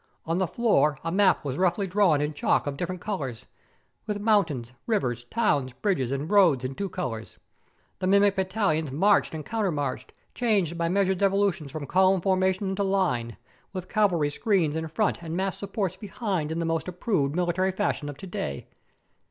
[0.25, 3.45] On the floor a map was roughly drawn in chalks of different colours,
[4.07, 7.37] with mountains, rivers, towns, bridges, and roads in two colours.
[7.99, 13.37] The mimic battalions marched and countermarched, changed by measured evolutions from column formation into line,
[13.73, 18.09] with cavalry screens in front and massed supports behind in the most approved military fashion
[18.09, 18.65] of to day.